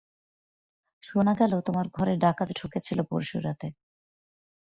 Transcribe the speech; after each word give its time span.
শোনা 1.03 1.33
গেল 1.33 1.53
তোমার 1.61 1.85
ঘরে 1.93 2.13
ডাকাত 2.17 2.49
ঢুকেছিল 2.59 2.99
পরশু 3.01 3.37
রাত্রে। 3.39 3.69